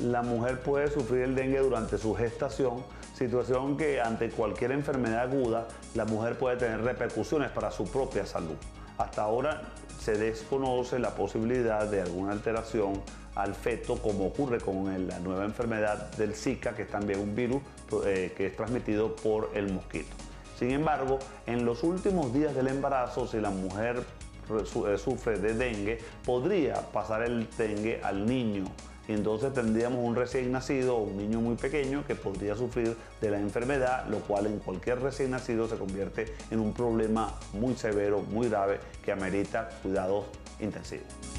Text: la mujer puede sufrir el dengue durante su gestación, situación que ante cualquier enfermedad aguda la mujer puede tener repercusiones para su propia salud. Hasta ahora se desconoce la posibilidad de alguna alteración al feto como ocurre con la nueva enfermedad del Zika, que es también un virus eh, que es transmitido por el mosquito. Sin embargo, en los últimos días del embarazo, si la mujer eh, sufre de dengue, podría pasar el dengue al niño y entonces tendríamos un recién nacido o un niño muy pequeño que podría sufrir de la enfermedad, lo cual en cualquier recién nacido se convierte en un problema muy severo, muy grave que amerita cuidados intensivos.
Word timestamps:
la 0.00 0.22
mujer 0.22 0.60
puede 0.60 0.90
sufrir 0.90 1.22
el 1.22 1.34
dengue 1.34 1.58
durante 1.58 1.96
su 1.98 2.14
gestación, 2.14 2.84
situación 3.14 3.76
que 3.76 4.00
ante 4.00 4.30
cualquier 4.30 4.72
enfermedad 4.72 5.20
aguda 5.20 5.66
la 5.94 6.04
mujer 6.04 6.36
puede 6.36 6.56
tener 6.56 6.82
repercusiones 6.82 7.50
para 7.50 7.70
su 7.70 7.84
propia 7.84 8.26
salud. 8.26 8.56
Hasta 8.98 9.22
ahora 9.22 9.62
se 9.98 10.16
desconoce 10.16 10.98
la 10.98 11.14
posibilidad 11.14 11.90
de 11.90 12.02
alguna 12.02 12.32
alteración 12.32 13.02
al 13.34 13.54
feto 13.54 13.96
como 13.96 14.26
ocurre 14.26 14.60
con 14.60 15.08
la 15.08 15.18
nueva 15.18 15.44
enfermedad 15.44 16.10
del 16.12 16.34
Zika, 16.34 16.74
que 16.74 16.82
es 16.82 16.90
también 16.90 17.20
un 17.20 17.34
virus 17.34 17.62
eh, 18.04 18.32
que 18.36 18.46
es 18.46 18.56
transmitido 18.56 19.14
por 19.16 19.50
el 19.54 19.72
mosquito. 19.72 20.14
Sin 20.58 20.70
embargo, 20.70 21.18
en 21.46 21.66
los 21.66 21.82
últimos 21.82 22.32
días 22.32 22.54
del 22.54 22.68
embarazo, 22.68 23.26
si 23.26 23.40
la 23.40 23.50
mujer 23.50 24.02
eh, 24.50 24.98
sufre 24.98 25.38
de 25.38 25.54
dengue, 25.54 25.98
podría 26.24 26.74
pasar 26.92 27.22
el 27.22 27.46
dengue 27.58 28.00
al 28.02 28.24
niño 28.26 28.64
y 29.08 29.12
entonces 29.12 29.52
tendríamos 29.52 30.00
un 30.02 30.16
recién 30.16 30.50
nacido 30.52 30.96
o 30.96 31.02
un 31.02 31.16
niño 31.16 31.40
muy 31.40 31.56
pequeño 31.56 32.04
que 32.06 32.14
podría 32.14 32.56
sufrir 32.56 32.96
de 33.20 33.30
la 33.30 33.38
enfermedad, 33.38 34.06
lo 34.08 34.18
cual 34.20 34.46
en 34.46 34.58
cualquier 34.58 35.00
recién 35.00 35.30
nacido 35.30 35.68
se 35.68 35.76
convierte 35.76 36.34
en 36.50 36.60
un 36.60 36.72
problema 36.72 37.38
muy 37.52 37.74
severo, 37.74 38.22
muy 38.22 38.48
grave 38.48 38.80
que 39.04 39.12
amerita 39.12 39.68
cuidados 39.82 40.26
intensivos. 40.60 41.35